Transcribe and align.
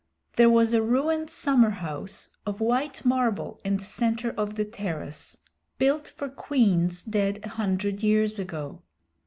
There 0.35 0.49
was 0.49 0.73
a 0.73 0.81
ruined 0.81 1.29
summer 1.29 1.69
house 1.69 2.31
of 2.43 2.59
white 2.59 3.05
marble 3.05 3.61
in 3.63 3.77
the 3.77 3.85
center 3.85 4.31
of 4.31 4.55
the 4.55 4.65
terrace, 4.65 5.37
built 5.77 6.07
for 6.07 6.27
queens 6.27 7.03
dead 7.03 7.39
a 7.43 7.49
hundred 7.49 8.01
years 8.01 8.39
ago. 8.39 8.81